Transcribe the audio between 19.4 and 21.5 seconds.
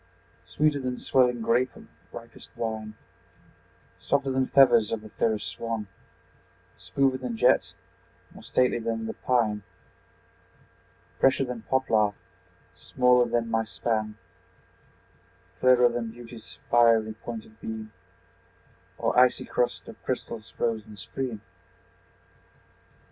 crust of crystal's frozen stream.